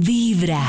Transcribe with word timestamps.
Vibra. 0.00 0.62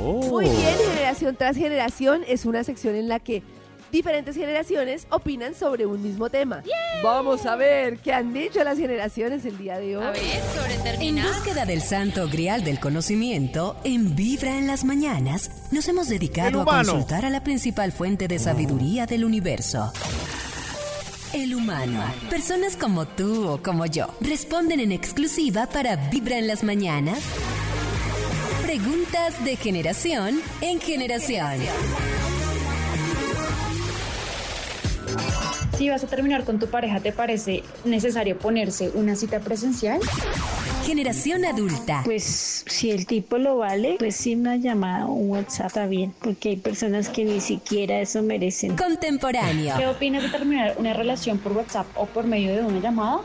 Muy 0.00 0.44
bien, 0.44 0.76
generación 0.94 1.34
tras 1.34 1.56
generación 1.56 2.22
es 2.28 2.44
una 2.44 2.62
sección 2.62 2.94
en 2.94 3.08
la 3.08 3.18
que 3.18 3.42
diferentes 3.90 4.36
generaciones 4.36 5.08
opinan 5.10 5.56
sobre 5.56 5.84
un 5.84 6.00
mismo 6.00 6.30
tema. 6.30 6.62
Vamos 7.02 7.44
a 7.44 7.56
ver 7.56 7.98
qué 7.98 8.12
han 8.12 8.32
dicho 8.32 8.62
las 8.62 8.78
generaciones 8.78 9.44
el 9.46 9.58
día 9.58 9.80
de 9.80 9.96
hoy. 9.96 10.04
A 10.04 10.10
ver, 10.12 10.22
sobre 10.54 10.74
En 10.74 10.82
terminar. 10.84 11.26
búsqueda 11.26 11.66
del 11.66 11.82
santo 11.82 12.28
grial 12.28 12.62
del 12.62 12.78
conocimiento, 12.78 13.76
en 13.82 14.14
Vibra 14.14 14.56
en 14.56 14.68
las 14.68 14.84
mañanas, 14.84 15.50
nos 15.72 15.88
hemos 15.88 16.08
dedicado 16.08 16.62
a 16.62 16.64
consultar 16.64 17.24
a 17.24 17.30
la 17.30 17.42
principal 17.42 17.90
fuente 17.90 18.28
de 18.28 18.38
sabiduría 18.38 19.06
del 19.06 19.24
universo. 19.24 19.92
El 21.34 21.54
humano. 21.56 22.00
Personas 22.30 22.76
como 22.76 23.06
tú 23.06 23.48
o 23.48 23.60
como 23.60 23.86
yo 23.86 24.06
responden 24.20 24.78
en 24.78 24.92
exclusiva 24.92 25.66
para 25.66 25.96
Vibra 25.96 26.38
en 26.38 26.46
las 26.46 26.62
mañanas. 26.62 27.18
Preguntas 28.72 29.44
de 29.44 29.54
generación 29.56 30.40
en 30.62 30.80
generación. 30.80 31.60
Si 35.76 35.90
vas 35.90 36.02
a 36.02 36.06
terminar 36.06 36.44
con 36.44 36.58
tu 36.58 36.68
pareja, 36.68 36.98
¿te 37.00 37.12
parece 37.12 37.64
necesario 37.84 38.38
ponerse 38.38 38.90
una 38.94 39.14
cita 39.14 39.40
presencial? 39.40 40.00
Generación 40.86 41.44
adulta. 41.44 42.00
Pues 42.06 42.64
si 42.66 42.90
el 42.90 43.04
tipo 43.04 43.36
lo 43.36 43.58
vale, 43.58 43.96
pues 43.98 44.16
sí 44.16 44.34
una 44.36 44.56
llamada 44.56 45.04
o 45.04 45.12
un 45.12 45.28
WhatsApp 45.32 45.66
está 45.66 45.86
bien, 45.86 46.14
porque 46.22 46.48
hay 46.48 46.56
personas 46.56 47.10
que 47.10 47.26
ni 47.26 47.42
siquiera 47.42 48.00
eso 48.00 48.22
merecen. 48.22 48.74
¿Qué 48.74 48.84
Contemporáneo. 48.84 49.90
opinas 49.90 50.22
de 50.22 50.30
terminar 50.30 50.76
una 50.78 50.94
relación 50.94 51.36
por 51.36 51.52
WhatsApp 51.52 51.88
o 51.94 52.06
por 52.06 52.24
medio 52.24 52.56
de 52.56 52.62
una 52.62 52.80
llamada? 52.80 53.20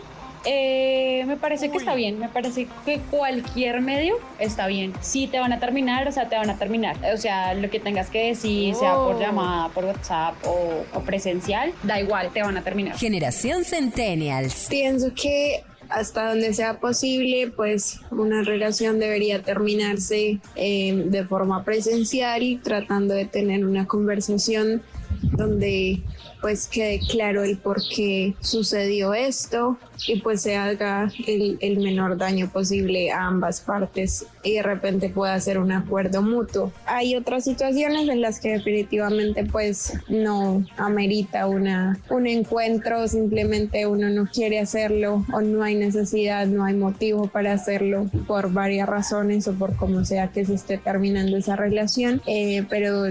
Eh, 0.45 1.23
me 1.27 1.37
parece 1.37 1.69
que 1.69 1.77
está 1.77 1.95
bien, 1.95 2.19
me 2.19 2.29
parece 2.29 2.67
que 2.85 2.99
cualquier 3.11 3.81
medio 3.81 4.15
está 4.39 4.67
bien. 4.67 4.93
Si 5.01 5.27
te 5.27 5.39
van 5.39 5.51
a 5.53 5.59
terminar, 5.59 6.07
o 6.07 6.11
sea, 6.11 6.29
te 6.29 6.35
van 6.35 6.49
a 6.49 6.57
terminar. 6.57 6.95
O 7.13 7.17
sea, 7.17 7.53
lo 7.53 7.69
que 7.69 7.79
tengas 7.79 8.09
que 8.09 8.27
decir, 8.27 8.75
sea 8.75 8.95
por 8.95 9.15
Oh. 9.15 9.19
llamada, 9.19 9.69
por 9.69 9.85
WhatsApp 9.85 10.35
o, 10.45 10.83
o 10.93 11.01
presencial, 11.01 11.73
da 11.83 11.99
igual, 11.99 12.29
te 12.33 12.41
van 12.41 12.57
a 12.57 12.63
terminar. 12.63 12.97
Generación 12.97 13.63
Centennials. 13.65 14.67
Pienso 14.69 15.13
que 15.13 15.63
hasta 15.89 16.29
donde 16.29 16.53
sea 16.53 16.79
posible, 16.79 17.51
pues 17.55 18.01
una 18.11 18.43
relación 18.43 18.99
debería 18.99 19.41
terminarse 19.41 20.39
eh, 20.55 21.03
de 21.07 21.23
forma 21.25 21.63
presencial, 21.63 22.59
tratando 22.63 23.13
de 23.13 23.25
tener 23.25 23.65
una 23.65 23.87
conversación 23.87 24.81
donde 25.21 26.01
pues 26.41 26.67
quede 26.67 26.99
claro 26.99 27.43
el 27.43 27.57
por 27.57 27.81
qué 27.87 28.35
sucedió 28.41 29.13
esto 29.13 29.77
y 30.05 30.19
pues 30.21 30.41
se 30.41 30.55
haga 30.55 31.11
el, 31.25 31.77
menor 31.77 32.17
daño 32.17 32.49
posible 32.49 33.11
a 33.11 33.27
ambas 33.27 33.61
partes 33.61 34.25
y 34.43 34.55
de 34.55 34.63
repente 34.63 35.09
pueda 35.09 35.33
hacer 35.33 35.59
un 35.59 35.71
acuerdo 35.71 36.21
mutuo. 36.21 36.71
Hay 36.85 37.15
otras 37.15 37.43
situaciones 37.43 38.09
en 38.09 38.21
las 38.21 38.39
que 38.39 38.53
definitivamente 38.53 39.45
pues 39.45 39.93
no 40.09 40.65
amerita 40.77 41.47
una, 41.47 41.99
un 42.09 42.27
encuentro, 42.27 43.07
simplemente 43.07 43.87
uno 43.87 44.09
no 44.09 44.27
quiere 44.27 44.59
hacerlo 44.59 45.25
o 45.31 45.41
no 45.41 45.63
hay 45.63 45.75
necesidad, 45.75 46.47
no 46.47 46.65
hay 46.65 46.75
motivo 46.75 47.27
para 47.27 47.53
hacerlo 47.53 48.09
por 48.27 48.51
varias 48.51 48.89
razones 48.89 49.47
o 49.47 49.53
por 49.53 49.75
como 49.75 50.03
sea 50.05 50.29
que 50.29 50.45
se 50.45 50.55
esté 50.55 50.77
terminando 50.77 51.37
esa 51.37 51.55
relación, 51.55 52.21
eh, 52.25 52.65
pero 52.69 53.05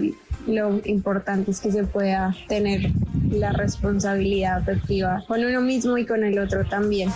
lo 0.46 0.80
importante 0.84 1.50
es 1.50 1.60
que 1.60 1.72
se 1.72 1.84
pueda 1.84 2.34
tener 2.48 2.90
la 3.30 3.52
responsabilidad 3.52 4.58
afectiva 4.58 5.24
con 5.26 5.44
uno 5.44 5.60
mismo 5.60 5.98
y 5.98 6.06
con 6.06 6.24
el 6.24 6.38
otro 6.38 6.64
también. 6.64 7.10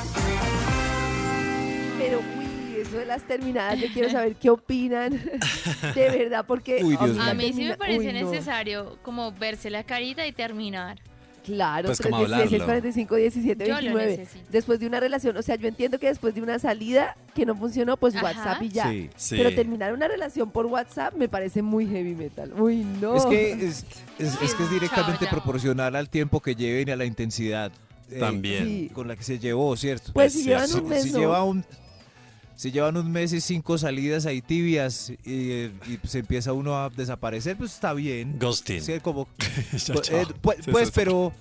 Pero, 1.98 2.20
uy, 2.38 2.80
eso 2.80 2.98
de 2.98 3.06
las 3.06 3.22
terminadas, 3.22 3.78
yo 3.78 3.88
quiero 3.92 4.10
saber 4.10 4.34
qué 4.36 4.50
opinan. 4.50 5.12
De 5.94 6.10
verdad, 6.10 6.44
porque. 6.46 6.82
Uy, 6.82 6.96
A 7.20 7.34
mí 7.34 7.52
sí 7.52 7.64
me 7.64 7.76
parece 7.76 8.08
uy, 8.08 8.12
no. 8.12 8.30
necesario 8.30 8.98
como 9.02 9.32
verse 9.32 9.70
la 9.70 9.84
carita 9.84 10.26
y 10.26 10.32
terminar. 10.32 10.98
Claro, 11.44 11.86
Pues, 11.86 12.00
¿cómo 12.00 12.18
316, 12.18 12.62
hablarlo? 12.62 12.66
45, 12.66 13.16
17, 13.16 13.64
Yo 13.66 13.70
lo 13.74 13.76
29. 13.80 14.16
necesito. 14.18 14.44
Después 14.50 14.80
de 14.80 14.86
una 14.86 15.00
relación, 15.00 15.36
o 15.36 15.42
sea, 15.42 15.56
yo 15.56 15.68
entiendo 15.68 15.98
que 15.98 16.08
después 16.08 16.34
de 16.34 16.42
una 16.42 16.58
salida 16.58 17.16
que 17.34 17.46
no 17.46 17.54
funcionó, 17.56 17.96
pues 17.96 18.14
Ajá. 18.14 18.24
WhatsApp 18.26 18.62
y 18.62 18.68
ya. 18.68 18.88
Sí, 18.90 19.10
sí. 19.16 19.36
Pero 19.38 19.54
terminar 19.54 19.92
una 19.94 20.06
relación 20.08 20.50
por 20.50 20.66
WhatsApp 20.66 21.14
me 21.14 21.28
parece 21.28 21.62
muy 21.62 21.86
heavy 21.86 22.14
metal. 22.14 22.52
Uy, 22.60 22.84
no. 23.00 23.16
Es 23.16 23.24
que 23.26 23.52
es, 23.52 23.84
es- 24.18 24.42
es 24.42 24.54
que 24.54 24.62
es 24.64 24.70
directamente 24.70 25.24
Chao, 25.24 25.30
proporcional 25.34 25.96
al 25.96 26.08
tiempo 26.10 26.40
que 26.40 26.54
lleven 26.54 26.88
y 26.88 26.90
a 26.92 26.96
la 26.96 27.04
intensidad 27.06 27.72
eh, 28.10 28.18
También. 28.18 28.64
Sí. 28.66 28.90
con 28.92 29.08
la 29.08 29.16
que 29.16 29.22
se 29.22 29.38
llevó, 29.38 29.76
¿cierto? 29.76 30.12
Pues 30.12 30.32
si 30.32 30.42
llevan 30.44 30.70
un 30.74 30.88
mes, 30.88 31.04
si, 31.04 31.12
no. 31.12 31.18
lleva 31.20 31.44
un, 31.44 31.64
si 32.60 32.70
llevan 32.70 32.94
un 32.98 33.10
mes 33.10 33.32
y 33.32 33.40
cinco 33.40 33.78
salidas 33.78 34.26
ahí 34.26 34.42
tibias 34.42 35.08
y, 35.24 35.30
y 35.32 35.98
se 36.06 36.18
empieza 36.18 36.52
uno 36.52 36.76
a 36.76 36.90
desaparecer, 36.90 37.56
pues 37.56 37.72
está 37.72 37.94
bien. 37.94 38.38
Ghosting. 38.38 38.82
Sí, 38.82 39.00
como, 39.00 39.26
pues, 39.70 39.88
eh, 40.10 40.26
pues, 40.42 40.58
pues, 40.70 40.90
pero, 40.90 41.32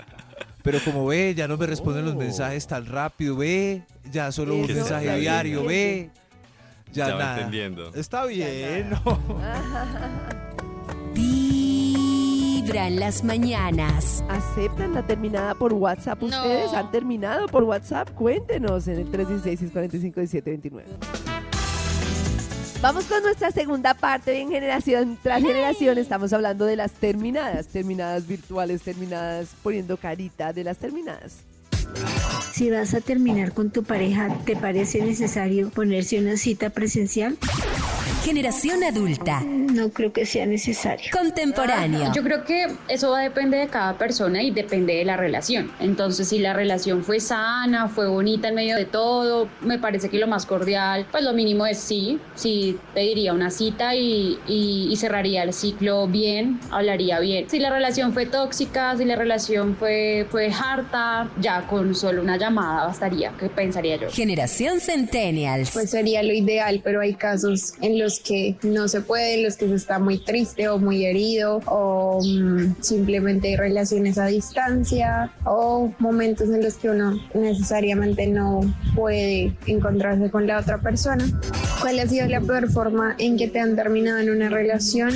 pero 0.63 0.79
como 0.85 1.05
ve, 1.05 1.35
ya 1.35 1.45
no 1.49 1.57
me 1.57 1.65
responden 1.65 2.05
los 2.05 2.15
Oh. 2.15 2.19
mensajes 2.19 2.65
tan 2.67 2.85
rápido, 2.85 3.35
ve, 3.35 3.81
ya 4.09 4.31
solo 4.31 4.55
un 4.55 4.65
mensaje 4.67 5.07
está 5.07 5.15
diario, 5.17 5.63
bien. 5.65 5.67
ve, 5.67 6.09
ya, 6.93 7.07
Ya 7.09 7.17
nada. 7.17 7.35
entendiendo. 7.35 7.93
Está 7.95 8.25
bien, 8.25 8.91
¿no? 8.91 9.01
Vibra 12.69 12.87
en 12.87 12.99
las 12.99 13.23
mañanas. 13.23 14.23
¿Aceptan 14.29 14.93
la 14.93 15.01
terminada 15.01 15.55
por 15.55 15.73
WhatsApp? 15.73 16.21
No. 16.21 16.27
¿Ustedes 16.27 16.71
han 16.73 16.91
terminado 16.91 17.47
por 17.47 17.63
WhatsApp? 17.63 18.11
Cuéntenos 18.11 18.87
en 18.87 18.99
el 18.99 19.11
316-645-1729. 19.11 20.83
Vamos 22.79 23.05
con 23.05 23.23
nuestra 23.23 23.49
segunda 23.49 23.95
parte 23.95 24.39
en 24.39 24.51
generación 24.51 25.17
tras 25.23 25.41
generación. 25.41 25.97
Estamos 25.97 26.31
hablando 26.31 26.65
de 26.65 26.75
las 26.75 26.91
terminadas, 26.91 27.69
terminadas 27.69 28.27
virtuales, 28.27 28.83
terminadas 28.83 29.49
poniendo 29.63 29.97
carita 29.97 30.53
de 30.53 30.63
las 30.63 30.77
terminadas. 30.77 31.37
Si 32.53 32.69
vas 32.69 32.93
a 32.93 33.01
terminar 33.01 33.51
con 33.51 33.71
tu 33.71 33.83
pareja, 33.83 34.29
¿te 34.45 34.55
parece 34.55 35.01
necesario 35.01 35.71
ponerse 35.71 36.19
una 36.19 36.37
cita 36.37 36.69
presencial? 36.69 37.35
Generación 38.33 38.83
adulta. 38.83 39.41
No 39.41 39.89
creo 39.89 40.13
que 40.13 40.23
sea 40.23 40.45
necesario. 40.45 41.09
Contemporáneo. 41.11 42.11
Yo 42.13 42.21
creo 42.21 42.43
que 42.45 42.67
eso 42.87 43.09
va 43.09 43.21
a 43.21 43.23
depender 43.23 43.61
de 43.61 43.67
cada 43.71 43.97
persona 43.97 44.43
y 44.43 44.51
depende 44.51 44.93
de 44.93 45.03
la 45.03 45.17
relación. 45.17 45.71
Entonces, 45.79 46.27
si 46.29 46.37
la 46.37 46.53
relación 46.53 47.03
fue 47.03 47.19
sana, 47.19 47.87
fue 47.87 48.07
bonita 48.07 48.49
en 48.49 48.53
medio 48.55 48.75
de 48.75 48.85
todo, 48.85 49.49
me 49.61 49.79
parece 49.79 50.09
que 50.09 50.19
lo 50.19 50.27
más 50.27 50.45
cordial, 50.45 51.07
pues 51.11 51.23
lo 51.23 51.33
mínimo 51.33 51.65
es 51.65 51.79
sí, 51.79 52.19
sí 52.35 52.77
pediría 52.93 53.33
una 53.33 53.49
cita 53.49 53.95
y, 53.95 54.37
y- 54.47 54.89
y 54.91 54.95
cerraría 54.95 55.41
el 55.41 55.51
ciclo 55.51 56.05
bien, 56.07 56.59
hablaría 56.69 57.19
bien. 57.19 57.49
Si 57.49 57.57
la 57.57 57.71
relación 57.71 58.13
fue 58.13 58.27
tóxica, 58.27 58.95
si 58.95 59.05
la 59.05 59.15
relación 59.15 59.75
fue, 59.75 60.27
fue 60.29 60.51
harta, 60.51 61.31
ya 61.41 61.65
con 61.65 61.95
solo 61.95 62.21
una 62.21 62.37
llamada 62.37 62.85
bastaría, 62.85 63.31
¿qué 63.39 63.49
pensaría 63.49 63.95
yo? 63.95 64.11
Generación 64.11 64.79
Centennials. 64.81 65.71
pues 65.71 65.89
sería 65.89 66.21
lo 66.21 66.31
ideal, 66.33 66.79
pero 66.83 67.01
hay 67.01 67.15
casos 67.15 67.73
en 67.81 67.97
los 67.97 68.18
que 68.19 68.57
no 68.63 68.87
se 68.87 69.01
puede, 69.01 69.41
los 69.43 69.55
que 69.55 69.67
se 69.67 69.75
está 69.75 69.99
muy 69.99 70.17
triste 70.17 70.67
o 70.69 70.77
muy 70.77 71.05
herido 71.05 71.61
o 71.65 72.19
mm, 72.23 72.81
simplemente 72.81 73.55
relaciones 73.57 74.17
a 74.17 74.27
distancia 74.27 75.31
o 75.45 75.91
momentos 75.99 76.49
en 76.49 76.63
los 76.63 76.75
que 76.75 76.89
uno 76.89 77.19
necesariamente 77.33 78.27
no 78.27 78.61
puede 78.95 79.55
encontrarse 79.65 80.29
con 80.29 80.47
la 80.47 80.59
otra 80.59 80.79
persona. 80.79 81.25
¿Cuál 81.81 81.99
ha 81.99 82.07
sido 82.07 82.27
la 82.27 82.41
peor 82.41 82.69
forma 82.71 83.15
en 83.17 83.37
que 83.37 83.47
te 83.47 83.59
han 83.59 83.75
terminado 83.75 84.19
en 84.19 84.29
una 84.29 84.49
relación? 84.49 85.11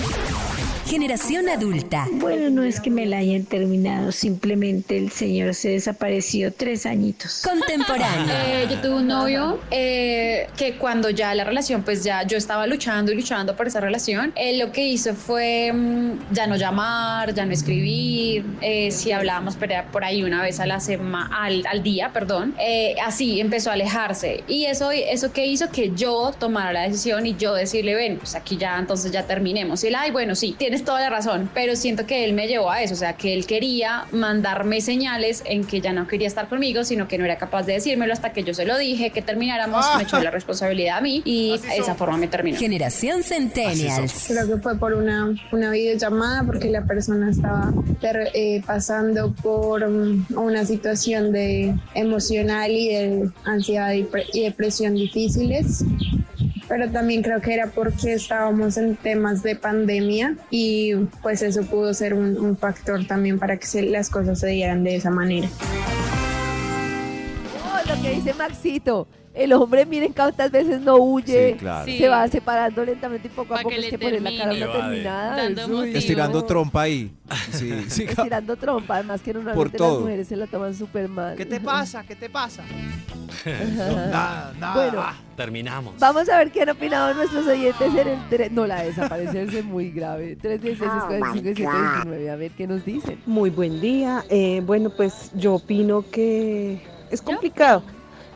Generación 0.94 1.50
adulta. 1.50 2.06
Bueno, 2.12 2.52
no 2.52 2.62
es 2.64 2.80
que 2.80 2.92
me 2.92 3.08
la 3.08 3.18
hayan 3.18 3.46
terminado, 3.46 4.12
simplemente 4.12 4.96
el 4.96 5.10
señor 5.10 5.56
se 5.56 5.70
desapareció 5.70 6.54
tres 6.54 6.86
añitos. 6.86 7.42
Contemporáneo. 7.44 8.28
Eh, 8.46 8.68
yo 8.70 8.80
tuve 8.80 8.96
un 8.98 9.08
novio 9.08 9.60
eh, 9.72 10.46
que 10.56 10.76
cuando 10.76 11.10
ya 11.10 11.34
la 11.34 11.46
relación, 11.46 11.82
pues 11.82 12.04
ya 12.04 12.22
yo 12.28 12.38
estaba 12.38 12.68
luchando 12.68 13.12
y 13.12 13.16
luchando 13.16 13.56
por 13.56 13.66
esa 13.66 13.80
relación, 13.80 14.34
él 14.36 14.60
lo 14.60 14.72
que 14.72 14.88
hizo 14.88 15.16
fue 15.16 15.74
mm, 15.74 16.32
ya 16.32 16.46
no 16.46 16.58
llamar, 16.58 17.34
ya 17.34 17.44
no 17.48 17.54
escribir, 17.54 18.46
eh, 18.62 18.92
si 18.92 19.12
hablábamos 19.12 19.56
por 19.56 19.74
ahí- 19.74 19.86
por 19.92 20.04
ahí 20.04 20.22
una 20.22 20.44
vez 20.44 20.60
a 20.60 20.68
la 20.68 20.80
sema, 20.80 21.28
al, 21.34 21.66
al 21.66 21.82
día, 21.82 22.12
perdón, 22.14 22.54
eh, 22.60 22.94
así 23.04 23.40
empezó 23.40 23.72
a 23.72 23.74
alejarse 23.74 24.44
y 24.48 24.66
eso, 24.66 24.92
eso 24.92 25.34
que 25.34 25.48
hizo 25.48 25.72
que 25.72 25.90
yo 25.96 26.32
tomara 26.38 26.72
la 26.72 26.82
decisión 26.84 27.26
y 27.26 27.36
yo 27.36 27.56
decirle, 27.56 27.96
ven, 27.96 28.18
pues 28.20 28.36
aquí 28.36 28.58
ya 28.58 28.78
entonces 28.78 29.12
ya 29.12 29.24
terminemos. 29.26 29.84
Y 29.84 29.88
él, 29.88 29.96
ay, 29.96 30.12
bueno, 30.12 30.36
sí, 30.36 30.54
tienes 30.56 30.83
toda 30.84 31.00
la 31.02 31.10
razón, 31.10 31.50
pero 31.54 31.76
siento 31.76 32.06
que 32.06 32.24
él 32.26 32.34
me 32.34 32.48
llevó 32.48 32.70
a 32.72 32.82
eso, 32.82 32.94
o 32.94 32.98
sea, 32.98 33.14
que 33.14 33.34
él 33.34 33.46
quería 33.46 34.06
mandarme 34.12 34.82
señales 34.82 35.42
en 35.46 35.64
que 35.66 35.82
ya 35.82 35.94
no 35.94 36.08
quería 36.08 36.28
estar 36.28 36.48
conmigo, 36.50 36.84
sino 36.84 37.08
que 37.08 37.18
no 37.18 37.26
era 37.26 37.38
capaz 37.38 37.64
de 37.64 37.74
decírmelo 37.74 38.14
hasta 38.14 38.32
que 38.34 38.44
yo 38.44 38.54
se 38.54 38.66
lo 38.66 38.78
dije, 38.78 39.10
que 39.12 39.22
termináramos, 39.22 39.86
me 39.98 40.04
echó 40.04 40.20
la 40.22 40.32
responsabilidad 40.32 40.98
a 40.98 41.02
mí 41.02 41.22
y 41.26 41.58
de 41.58 41.78
esa 41.78 41.96
forma 41.96 42.18
me 42.18 42.28
terminó. 42.28 42.58
Generación 42.58 43.24
Centennials. 43.24 44.26
Creo 44.28 44.48
que 44.48 44.58
fue 44.62 44.78
por 44.78 44.94
una, 44.94 45.34
una 45.52 45.70
videollamada 45.72 46.44
porque 46.44 46.70
la 46.70 46.84
persona 46.86 47.30
estaba 47.32 47.72
ter- 48.02 48.30
eh, 48.34 48.62
pasando 48.66 49.34
por 49.34 49.84
um, 49.84 50.26
una 50.36 50.66
situación 50.66 51.32
de 51.32 51.74
emocional 51.96 52.72
y 52.72 52.90
de 52.90 53.30
ansiedad 53.46 53.92
y, 53.94 54.04
pre- 54.04 54.26
y 54.34 54.42
depresión 54.44 54.96
difíciles. 54.96 55.84
Pero 56.68 56.90
también 56.90 57.22
creo 57.22 57.42
que 57.42 57.54
era 57.54 57.68
porque 57.68 58.14
estábamos 58.14 58.78
en 58.78 58.96
temas 58.96 59.44
de 59.44 59.56
pandemia 59.56 60.36
y 60.50 60.96
pues 61.22 61.42
eso 61.42 61.64
pudo 61.64 61.94
ser 61.94 62.14
un, 62.14 62.58
factor 62.58 63.06
también 63.06 63.40
para 63.40 63.58
que 63.58 63.66
se- 63.66 63.84
las 63.84 64.10
cosas 64.10 64.40
se 64.40 64.48
dieran 64.48 64.84
de 64.84 64.96
esa 64.96 65.10
manera. 65.10 65.48
Oh, 67.94 67.96
lo 67.96 68.02
que 68.02 68.16
dice 68.16 68.34
Maxito. 68.34 69.08
El 69.34 69.52
hombre, 69.54 69.84
miren 69.88 70.14
cuántas 70.14 70.52
veces 70.52 70.80
no 70.82 70.98
huye. 70.98 71.54
Sí, 71.54 71.58
claro. 71.58 71.86
Sí. 71.86 71.98
Se 71.98 72.08
va 72.08 72.28
separando 72.28 72.86
lentamente 72.86 73.28
y 73.28 73.32
poco 73.32 73.56
a 73.56 73.58
Pa' 73.58 73.64
poco 73.64 73.74
es 73.74 73.82
le 73.82 73.90
que 73.90 73.98
poner 73.98 74.22
la 74.22 74.30
cara 74.38 74.52
a 74.52 74.54
una 74.54 74.72
terminada. 74.72 75.48
Es. 75.88 75.96
Estirando 75.96 76.46
trompa 76.46 76.82
ahí. 76.84 77.12
Sí, 77.52 77.72
sí. 77.88 78.04
Estirando 78.04 78.56
trompa, 78.58 78.98
además 78.98 79.22
que 79.22 79.34
normalmente 79.34 79.80
las 79.80 79.88
todo. 79.90 80.02
mujeres 80.02 80.28
se 80.28 80.36
la 80.36 80.46
toman 80.46 80.76
súper 80.76 81.10
mal. 81.10 81.36
¿Qué 81.36 81.48
te 81.48 81.60
pasa? 81.60 82.04
¿Qué 82.04 82.16
te 82.16 82.30
pasa? 82.30 82.64
No, 83.46 83.96
nada, 83.96 84.54
nada. 84.60 84.74
Bueno. 84.76 85.02
Ah, 85.02 85.16
Terminamos. 85.36 85.96
Vamos 86.00 86.30
a 86.30 86.38
ver 86.38 86.52
qué 86.52 86.62
han 86.62 86.70
opinado 86.70 87.14
nuestros 87.16 87.48
oyentes 87.48 87.88
en 87.96 88.08
el... 88.08 88.20
tre- 88.30 88.52
No, 88.52 88.68
la 88.68 88.82
de 88.82 88.90
desaparecerse 88.90 89.64
muy 89.64 89.90
grave. 89.90 90.36
316 90.36 92.30
A 92.30 92.36
ver 92.36 92.52
qué 92.52 92.68
nos 92.68 92.86
dicen. 92.86 93.20
Muy 93.26 93.50
buen 93.50 93.82
día. 93.82 94.24
Eh, 94.30 94.62
bueno, 94.64 94.92
pues 94.96 95.32
yo 95.34 95.56
opino 95.56 96.06
que 96.12 96.80
es 97.14 97.22
complicado. 97.22 97.84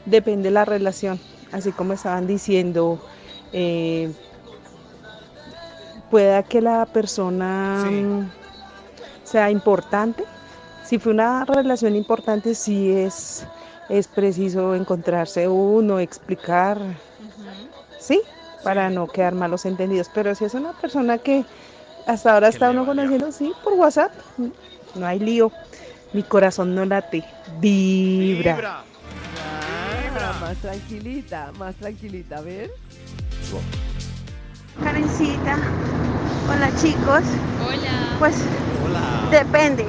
Depende 0.05 0.43
de 0.45 0.51
la 0.51 0.65
relación. 0.65 1.19
Así 1.51 1.71
como 1.71 1.93
estaban 1.93 2.27
diciendo, 2.27 2.99
eh, 3.53 4.11
pueda 6.09 6.43
que 6.43 6.61
la 6.61 6.85
persona 6.85 7.83
Sí. 7.85 7.91
mm, 7.91 8.29
sea 9.23 9.51
importante. 9.51 10.23
Si 10.85 10.99
fue 10.99 11.11
una 11.13 11.43
relación 11.45 11.95
importante, 11.95 12.55
sí 12.55 12.91
es, 12.91 13.45
es 13.89 14.07
preciso 14.07 14.73
encontrarse 14.75 15.47
uno, 15.47 15.99
explicar, 15.99 16.77
sí, 17.99 18.21
para 18.63 18.89
no 18.89 19.07
quedar 19.07 19.33
malos 19.35 19.65
entendidos. 19.65 20.09
Pero 20.13 20.33
si 20.35 20.45
es 20.45 20.53
una 20.53 20.71
persona 20.73 21.17
que 21.17 21.45
hasta 22.05 22.33
ahora 22.33 22.47
está 22.47 22.69
uno 22.69 22.85
conociendo, 22.85 23.31
sí, 23.33 23.51
por 23.63 23.73
WhatsApp, 23.73 24.11
no 24.95 25.05
hay 25.05 25.19
lío. 25.19 25.51
Mi 26.17 26.23
corazón 26.23 26.73
no 26.73 26.83
late, 26.83 27.23
vibra. 27.59 28.81
Ah, 29.39 30.33
más 30.41 30.57
tranquilita, 30.57 31.51
más 31.59 31.75
tranquilita, 31.75 32.37
a 32.37 32.41
ver. 32.41 32.71
Karencita, 34.83 35.57
hola 36.51 36.71
chicos, 36.81 37.21
Hola. 37.63 38.15
pues 38.17 38.35
Hola. 38.83 39.29
depende. 39.29 39.85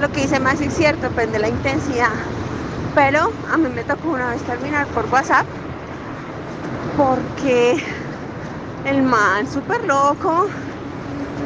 Lo 0.00 0.08
que 0.12 0.20
dice 0.20 0.38
más 0.38 0.60
es 0.60 0.72
cierto, 0.72 1.08
depende 1.08 1.32
de 1.32 1.38
la 1.40 1.48
intensidad. 1.48 2.12
Pero 2.94 3.32
a 3.52 3.56
mí 3.56 3.68
me 3.74 3.82
tocó 3.82 4.10
una 4.10 4.30
vez 4.30 4.42
terminar 4.44 4.86
por 4.86 5.04
WhatsApp 5.06 5.46
porque 6.96 7.82
el 8.84 9.02
man 9.02 9.50
súper 9.52 9.84
loco, 9.84 10.46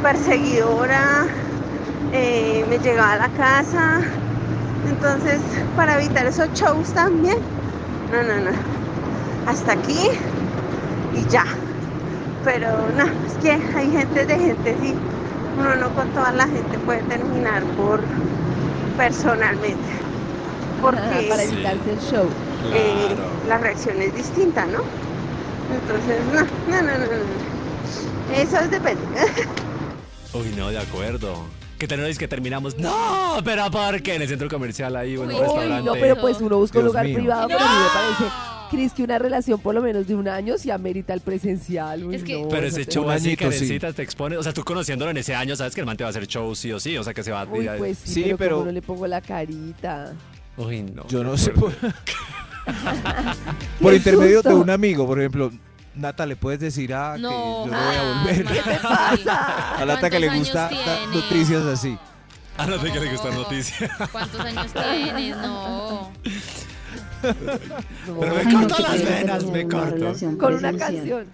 perseguidora, 0.02 1.26
me 2.68 2.78
llegaba 2.78 3.12
a 3.14 3.16
la 3.18 3.28
casa. 3.30 4.00
Entonces, 4.88 5.40
para 5.76 6.00
evitar 6.00 6.26
esos 6.26 6.52
shows 6.54 6.92
también, 6.92 7.38
no, 8.12 8.22
no, 8.22 8.50
no. 8.50 8.56
Hasta 9.46 9.72
aquí 9.72 10.08
y 11.14 11.30
ya. 11.30 11.44
Pero 12.44 12.68
no, 12.96 13.04
es 13.04 13.34
que 13.42 13.52
hay 13.52 13.90
gente 13.90 14.24
de 14.24 14.36
gente, 14.38 14.76
sí. 14.80 14.94
Uno 15.58 15.74
no 15.76 15.90
con 15.94 16.08
toda 16.10 16.30
la 16.32 16.44
gente 16.46 16.78
puede 16.84 17.00
terminar 17.02 17.62
por 17.76 18.00
personalmente. 18.96 19.76
Porque 20.80 20.98
Ajá, 21.00 21.20
para 21.28 21.42
evitarse 21.42 21.92
el 21.92 22.00
show. 22.00 22.28
eh, 22.72 23.06
Claro. 23.08 23.22
la 23.48 23.58
reacción 23.58 24.00
es 24.00 24.14
distinta, 24.14 24.64
¿no? 24.66 24.80
Entonces, 25.74 26.20
no, 26.32 26.40
no, 26.70 26.82
no, 26.82 26.98
no. 26.98 27.06
no. 27.06 28.34
Eso 28.36 28.56
depende. 28.68 29.02
Uy, 30.34 30.54
no, 30.56 30.68
de 30.70 30.78
acuerdo. 30.78 31.34
Que 31.78 31.86
tenemos 31.86 32.18
que 32.18 32.26
terminamos. 32.26 32.76
No, 32.76 33.36
pero 33.44 33.70
¿por 33.70 34.02
qué? 34.02 34.16
En 34.16 34.22
el 34.22 34.28
centro 34.28 34.48
comercial 34.48 34.96
ahí 34.96 35.16
o 35.16 35.22
en 35.24 35.30
un 35.30 35.34
Uy, 35.36 35.40
restaurante. 35.42 35.82
no, 35.84 35.92
pero 35.92 36.20
pues 36.20 36.38
uno 36.40 36.58
busca 36.58 36.78
un 36.78 36.84
Dios 36.84 36.92
lugar 36.92 37.06
mío. 37.06 37.14
privado, 37.16 37.42
No. 37.42 37.48
pero 37.48 37.60
a 37.60 37.72
mí 37.72 37.78
me 37.84 37.88
parece, 38.18 38.36
Cris, 38.70 38.92
que 38.92 39.02
una 39.04 39.18
relación 39.18 39.60
por 39.60 39.74
lo 39.76 39.80
menos 39.80 40.06
de 40.08 40.14
un 40.16 40.26
año 40.28 40.58
sí 40.58 40.70
amerita 40.72 41.14
el 41.14 41.20
presencial. 41.20 42.04
Uy, 42.04 42.16
Es 42.16 42.24
que- 42.24 42.42
no, 42.42 42.48
Pero 42.48 42.66
eso 42.66 42.76
ese 42.78 42.86
te- 42.86 42.92
show 42.92 43.04
Un 43.04 43.12
así, 43.12 43.28
añito, 43.28 43.44
sí. 43.44 43.50
Karencita, 43.58 43.92
te 43.92 44.02
expone. 44.02 44.36
O 44.36 44.42
sea, 44.42 44.52
tú 44.52 44.64
conociéndolo 44.64 45.10
en 45.12 45.18
ese 45.18 45.34
año, 45.36 45.54
sabes 45.54 45.74
que 45.74 45.80
el 45.80 45.86
man 45.86 45.96
te 45.96 46.02
va 46.04 46.08
a 46.08 46.10
hacer 46.10 46.26
show 46.26 46.52
sí 46.54 46.72
o 46.72 46.80
sí. 46.80 46.96
O 46.98 47.04
sea, 47.04 47.14
que 47.14 47.22
se 47.22 47.30
va 47.30 47.42
a 47.42 47.46
Uy, 47.46 47.68
pues 47.78 47.98
sí, 47.98 48.12
Sí, 48.12 48.22
pero, 48.24 48.36
pero- 48.38 48.54
como 48.56 48.66
no 48.66 48.72
le 48.72 48.82
pongo 48.82 49.06
la 49.06 49.20
carita. 49.20 50.12
Uy, 50.56 50.82
no. 50.82 51.06
Yo 51.08 51.22
no 51.22 51.36
sé. 51.38 51.52
Por, 51.52 51.72
por 53.80 53.94
intermedio 53.94 54.42
de 54.42 54.50
susto. 54.50 54.56
un 54.58 54.70
amigo, 54.70 55.06
por 55.06 55.20
ejemplo, 55.20 55.50
Nata, 55.98 56.26
¿le 56.26 56.36
puedes 56.36 56.60
decir 56.60 56.94
a 56.94 57.14
que 57.16 57.22
No, 57.22 57.66
yo 57.66 57.72
no 57.72 57.78
voy 57.78 57.94
a 57.94 57.98
jamás, 57.98 58.24
volver? 58.24 58.82
Maxi. 58.82 59.24
A 59.28 59.84
Nata 59.86 60.10
que 60.10 60.18
le 60.20 60.26
¿Cuántos 60.26 60.48
gusta 60.52 60.70
noticias 61.12 61.64
así. 61.64 61.98
A 62.56 62.66
no 62.66 62.80
sé 62.80 62.92
que 62.92 63.00
le 63.00 63.10
gustan 63.10 63.34
noticias. 63.34 63.90
¿Cuántos 64.12 64.40
años 64.40 64.72
tienes? 64.72 65.36
No. 65.36 66.12
Pero 67.22 68.34
me 68.34 68.52
corto 68.52 68.74
no, 68.74 68.78
las 68.78 68.96
qué 68.96 69.04
venas, 69.04 69.44
me 69.44 69.68
corto. 69.68 70.14
Con 70.38 70.54
una 70.54 70.76
canción. 70.76 71.26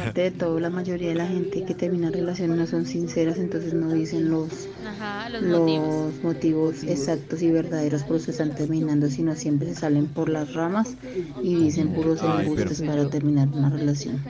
Aparte 0.00 0.20
de 0.22 0.30
todo, 0.30 0.60
la 0.60 0.70
mayoría 0.70 1.08
de 1.08 1.14
la 1.16 1.26
gente 1.26 1.64
que 1.64 1.74
termina 1.74 2.10
relaciones 2.10 2.56
no 2.56 2.66
son 2.66 2.86
sinceras, 2.86 3.38
entonces 3.38 3.74
no 3.74 3.90
dicen 3.92 4.30
los, 4.30 4.68
Ajá, 4.86 5.28
los 5.28 5.42
los 5.42 5.60
motivos. 5.60 6.22
motivos 6.22 6.84
exactos 6.84 7.42
y 7.42 7.50
verdaderos 7.50 8.02
por 8.04 8.12
los 8.12 8.24
que 8.26 8.30
están 8.30 8.54
terminando, 8.54 9.08
sino 9.10 9.34
siempre 9.34 9.68
se 9.68 9.74
salen 9.80 10.06
por 10.06 10.28
las 10.28 10.54
ramas 10.54 10.96
y 11.42 11.54
dicen 11.56 11.92
puros 11.94 12.20
Ay, 12.22 12.46
embustes 12.46 12.80
pero- 12.80 12.92
para 12.92 13.10
terminar 13.10 13.48
una 13.48 13.70
relación. 13.70 14.22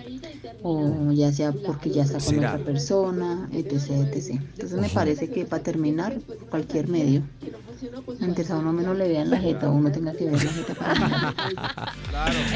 O 0.62 1.12
ya 1.12 1.32
sea 1.32 1.52
porque 1.52 1.90
ya 1.90 2.02
está 2.02 2.14
con 2.14 2.22
¿Será? 2.34 2.54
otra 2.54 2.64
persona, 2.64 3.48
etc, 3.52 3.90
etc. 4.12 4.30
Entonces 4.30 4.72
me 4.80 4.88
parece 4.88 5.30
que 5.30 5.44
para 5.44 5.62
terminar, 5.62 6.16
cualquier 6.50 6.88
medio. 6.88 7.22
Mientras 8.18 8.50
a 8.50 8.56
uno 8.58 8.72
menos 8.72 8.96
le 8.96 9.06
vean 9.06 9.30
la 9.30 9.38
jeta, 9.38 9.68
uno 9.68 9.92
tenga 9.92 10.12
que 10.12 10.24
ver 10.24 10.42
la 10.44 10.50
jeta 10.50 10.74
para 10.74 10.94
terminar. 10.94 11.34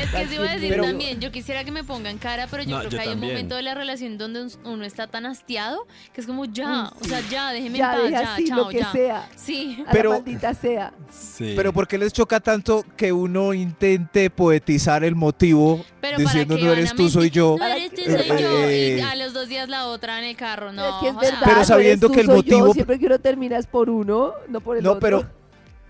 Es 0.03 0.11
que 0.11 0.27
se 0.27 0.35
iba 0.35 0.51
a 0.51 0.55
decir 0.55 0.71
Pero- 0.71 0.83
también, 0.85 1.21
yo 1.21 1.31
quisiera 1.31 1.63
que 1.63 1.71
me 1.71 1.85
pongan 1.85 2.19
cara, 2.19 2.49
pero 2.51 2.65
yo 2.65 2.71
No, 2.71 2.79
creo 2.81 2.91
yo 2.91 2.99
que 2.99 3.03
hay 3.09 3.15
un 3.15 3.21
momento 3.21 3.55
de 3.55 3.63
la 3.63 3.75
relación 3.75 4.19
donde 4.19 4.43
un- 4.43 4.51
uno 4.65 4.85
está 4.85 5.07
tan 5.07 5.25
hastiado 5.27 5.87
que 6.13 6.21
es 6.21 6.27
como 6.27 6.45
ya, 6.47 6.91
o 7.01 7.05
sea, 7.05 7.21
ya, 7.31 7.53
déjeme 7.53 7.79
Ya, 7.79 7.95
en 7.95 8.01
paz, 8.01 8.11
ya, 8.11 8.35
así 8.35 8.45
chao, 8.49 8.59
lo 8.59 8.69
que 8.69 8.79
ya. 8.81 8.91
sea. 8.93 9.29
Sí. 9.37 9.85
A 9.87 9.93
Pero- 9.93 10.11
la 10.11 10.17
maldita 10.17 10.55
sea. 10.55 10.93
Sí. 11.11 11.53
Pero 11.55 11.73
¿por 11.73 11.87
qué 11.87 11.99
les 11.99 12.13
choca 12.13 12.41
tanto 12.41 12.85
que 12.97 13.13
uno 13.13 13.55
intente 13.55 14.29
poetizar 14.29 15.05
el 15.05 15.15
motivo 15.15 15.85
Pero 16.01 16.19
diciendo 16.19 16.59
no 16.59 16.73
eres 16.73 16.95
tú, 16.97 17.09
soy 17.09 17.31
yo? 17.31 17.57
No 17.61 17.65
eres 18.01 18.27
tú, 18.27 18.35
Eh, 18.35 18.39
soy 18.39 18.43
yo. 18.43 18.71
Y 18.71 19.01
a 19.01 19.15
los 19.17 19.33
dos 19.35 19.49
días 19.49 19.69
la 19.69 19.87
otra 19.87 20.19
en 20.19 20.25
el 20.25 20.37
carro, 20.37 20.73
no. 20.73 20.87
es 20.89 20.95
que 21.03 21.09
es 21.09 21.17
verdad. 21.17 21.41
Pero 21.45 21.57
no 21.59 21.65
sabiendo 21.65 22.07
tú, 22.09 22.15
que 22.15 22.21
el 22.21 22.27
soy 22.27 22.35
yo, 22.37 22.43
motivo- 22.59 22.73
siempre 22.73 22.99
que 22.99 23.07
uno 23.07 23.19
termina 23.19 23.59
es 23.59 23.67
por 23.67 23.91
uno, 23.91 24.33
no 24.49 24.61
por 24.61 24.77
el 24.79 24.83
No, 24.83 24.93
otro. 24.93 25.01
pero 25.01 25.31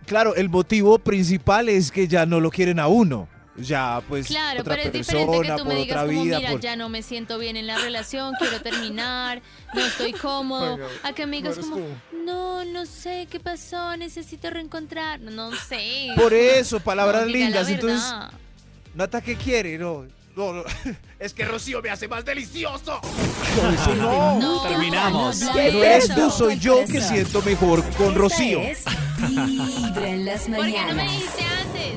claro, 0.06 0.34
el 0.34 0.48
motivo 0.48 0.98
principal 0.98 1.68
es 1.68 1.90
que 1.92 2.08
ya 2.08 2.26
no 2.26 2.40
lo 2.40 2.50
quieren 2.50 2.78
a 2.80 2.88
uno. 2.88 3.28
Ya, 3.54 4.00
pues, 4.08 4.28
Claro, 4.28 4.62
otra 4.62 4.76
pero 4.76 4.86
es 4.86 4.92
persona, 4.92 5.18
diferente 5.20 5.48
que 5.54 5.58
tú 5.60 5.64
me 5.66 5.74
digas 5.74 6.00
como, 6.06 6.22
vida. 6.22 6.38
mira, 6.38 6.50
por- 6.52 6.60
ya 6.62 6.74
no 6.74 6.88
me 6.88 7.02
siento 7.02 7.36
bien 7.38 7.58
en 7.58 7.66
la 7.66 7.76
relación, 7.76 8.32
quiero 8.38 8.62
terminar, 8.62 9.42
no 9.74 9.80
estoy 9.84 10.14
cómodo. 10.14 10.78
A 11.02 11.12
que 11.12 11.26
me 11.26 11.36
digas 11.36 11.58
como, 11.58 11.76
no, 12.24 12.64
no 12.64 12.86
sé 12.86 13.28
qué 13.30 13.40
pasó, 13.40 13.94
necesito 13.98 14.48
reencontrar. 14.48 15.20
No, 15.20 15.30
no 15.50 15.54
sé. 15.54 16.08
Por 16.16 16.32
eso, 16.32 16.80
palabras 16.80 17.24
No, 17.26 17.28
lindas. 17.28 17.68
Entonces. 17.68 18.02
Nata, 18.94 19.20
¿qué 19.20 19.36
quiere? 19.36 19.76
No, 19.76 20.06
no, 20.36 20.52
no. 20.52 20.62
Es 21.18 21.32
que 21.34 21.44
Rocío 21.44 21.80
me 21.82 21.90
hace 21.90 22.08
más 22.08 22.24
delicioso. 22.24 23.00
no. 23.96 24.38
No, 24.40 24.62
Terminamos. 24.62 25.40
no, 25.40 25.52
¿Qué 25.54 25.70
No 25.72 25.78
es 25.78 25.84
eres 25.84 26.04
eso? 26.04 26.14
tú, 26.14 26.30
soy 26.30 26.58
yo 26.58 26.84
que 26.86 27.00
siento 27.00 27.42
mejor 27.42 27.82
con 27.94 28.14
Rocío. 28.14 28.60
es 28.60 28.84
Vibra 29.18 30.08
en 30.08 30.24
las 30.24 30.42
¿Por 30.42 30.50
qué 30.50 30.50
no 30.50 30.62
me 30.62 30.62
mañanas. 30.72 31.12
dijiste 31.12 31.42
antes? 31.42 31.92